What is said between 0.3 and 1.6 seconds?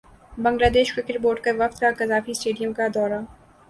Bangladesh cricket board کے